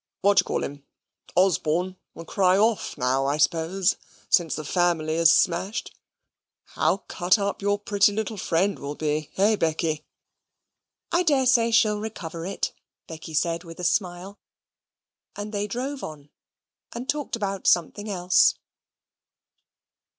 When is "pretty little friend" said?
7.77-8.79